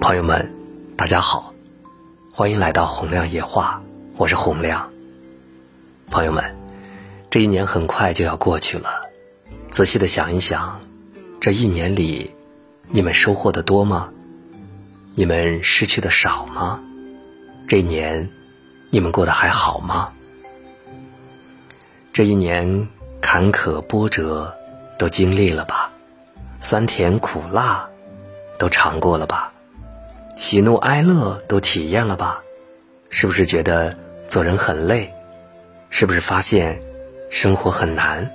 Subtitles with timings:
[0.00, 0.52] 朋友们，
[0.96, 1.54] 大家好，
[2.32, 3.80] 欢迎来到洪亮夜话，
[4.16, 4.90] 我是洪亮。
[6.10, 6.56] 朋友们，
[7.30, 9.02] 这一年很快就要过去了，
[9.70, 10.80] 仔细的想一想，
[11.40, 12.32] 这一年里，
[12.88, 14.12] 你们收获的多吗？
[15.14, 16.80] 你们失去的少吗？
[17.68, 18.28] 这一年，
[18.90, 20.12] 你们过得还好吗？
[22.12, 22.88] 这一年
[23.22, 24.54] 坎坷波折
[24.98, 25.90] 都经历了吧，
[26.60, 27.88] 酸甜苦辣
[28.58, 29.52] 都尝过了吧。
[30.36, 32.42] 喜怒哀乐都体验了吧？
[33.08, 33.96] 是不是觉得
[34.28, 35.10] 做人很累？
[35.88, 36.82] 是不是发现
[37.30, 38.30] 生活很难？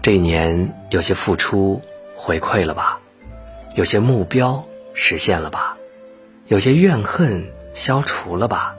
[0.00, 1.82] 这一年有些付出
[2.16, 3.00] 回馈了吧？
[3.74, 5.76] 有些目标实现了吧？
[6.46, 8.76] 有些怨恨消除了吧？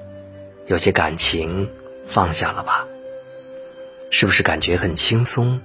[0.65, 1.69] 有些感情
[2.07, 2.87] 放下了吧？
[4.11, 5.59] 是不是感觉很轻松？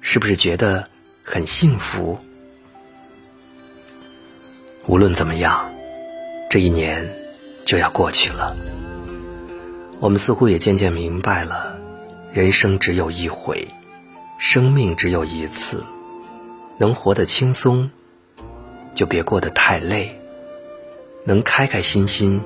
[0.00, 0.88] 是不是觉得
[1.22, 2.18] 很幸福？
[4.86, 5.72] 无论怎么样，
[6.50, 7.08] 这一年
[7.64, 8.56] 就要过去了。
[10.00, 11.78] 我们似乎也渐渐明白了，
[12.32, 13.68] 人生只有一回，
[14.38, 15.84] 生命只有一次，
[16.78, 17.88] 能活得轻松，
[18.92, 20.08] 就别过得太累；
[21.24, 22.42] 能开开心心，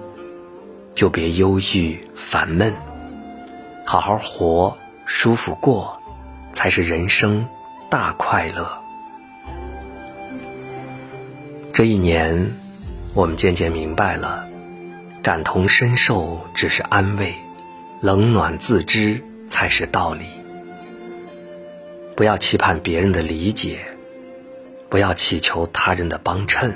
[0.95, 2.75] 就别忧郁烦闷。
[3.87, 6.03] 好好活，舒服过，
[6.53, 7.49] 才是人生
[7.89, 8.83] 大快乐。
[11.73, 12.53] 这一年，
[13.15, 14.49] 我们渐渐明白了，
[15.23, 17.35] 感同身受只是安慰，
[18.01, 20.25] 冷暖自知才是道理。
[22.17, 23.79] 不要期盼别人的理解，
[24.89, 26.75] 不要祈求他人的帮衬，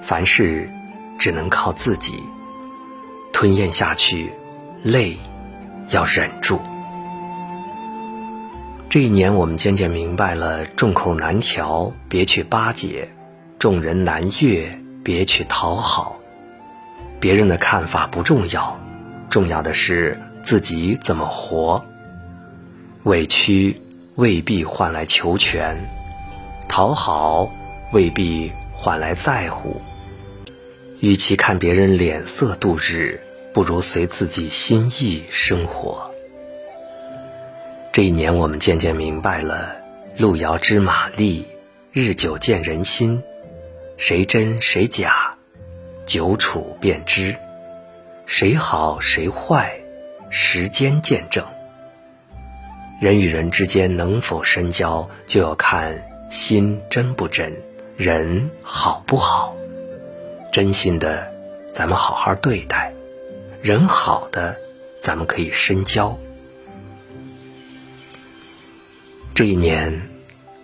[0.00, 0.70] 凡事
[1.18, 2.22] 只能靠自己。
[3.32, 4.32] 吞咽下去，
[4.84, 5.16] 泪
[5.88, 6.60] 要忍住。
[8.90, 13.08] 这一年，我们渐渐明白了，众口难调，别去巴结。
[13.56, 16.18] 众人难悦，别去讨好。
[17.20, 18.80] 别人的看法不重要，
[19.30, 21.84] 重要的是自己怎么活。
[23.04, 23.80] 委屈
[24.16, 25.76] 未必换来求全，
[26.68, 27.48] 讨好
[27.92, 29.80] 未必换来在乎。
[30.98, 33.20] 与其看别人脸色度日，
[33.54, 36.09] 不如随自己心意生活。
[38.00, 39.76] 这一年，我们渐渐明白了：
[40.16, 41.46] 路遥知马力，
[41.92, 43.22] 日久见人心。
[43.98, 45.34] 谁真谁假，
[46.06, 47.34] 久处便知；
[48.24, 49.78] 谁好谁坏，
[50.30, 51.44] 时间见证。
[53.02, 57.52] 人与人之间能否深交，就要看心真不真，
[57.98, 59.54] 人好不好。
[60.50, 61.30] 真心的，
[61.74, 62.94] 咱们好好对待；
[63.60, 64.56] 人好的，
[65.02, 66.18] 咱们可以深交。
[69.40, 70.02] 这一年，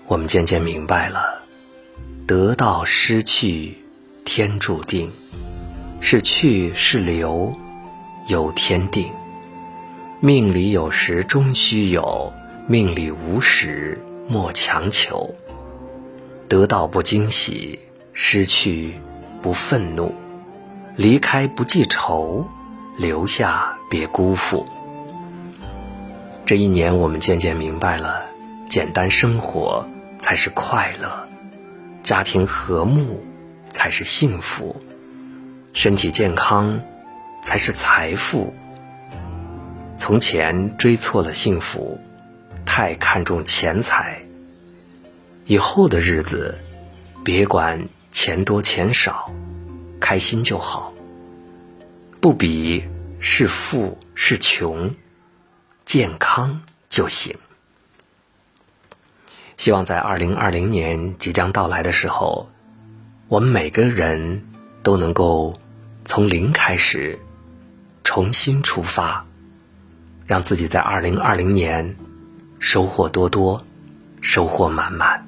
[0.06, 1.41] 我们渐渐明白了。
[2.26, 3.78] 得到失去，
[4.26, 5.09] 天注定；
[5.98, 7.54] 是去是留，
[8.28, 9.09] 由天定。
[10.20, 12.34] 命里有时终须有，
[12.69, 13.98] 命里无时
[14.28, 15.34] 莫强求。
[16.47, 17.78] 得到不惊喜，
[18.12, 18.92] 失去
[19.41, 20.15] 不愤怒，
[20.97, 22.47] 离开不记仇，
[22.98, 24.66] 留下别辜负。
[26.44, 28.25] 这一年，我们渐渐明白了，
[28.69, 29.88] 简单生活
[30.19, 31.28] 才是快乐。
[32.03, 33.25] 家庭和睦
[33.71, 34.77] 才是幸福，
[35.72, 36.81] 身体健康
[37.43, 38.54] 才是财富。
[39.97, 41.99] 从前追错了幸福，
[42.65, 44.21] 太看重钱财。
[45.47, 46.56] 以后的日子，
[47.25, 49.31] 别管钱多钱少，
[50.00, 50.93] 开心就好。
[52.21, 52.84] 不比
[53.21, 54.94] 是富是穷，
[55.84, 57.37] 健康就行。
[59.56, 62.48] 希望在二零二零年即将到来的时候，
[63.28, 64.44] 我们每个人
[64.82, 65.58] 都能够
[66.04, 67.18] 从零开始，
[68.04, 69.26] 重新出发，
[70.26, 71.96] 让自己在二零二零年
[72.58, 73.64] 收获多多，
[74.20, 75.25] 收获满满。